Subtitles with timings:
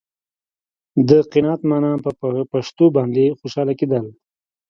[1.09, 1.91] د قناعت معنا
[2.51, 4.05] په شتو باندې خوشاله کېدل.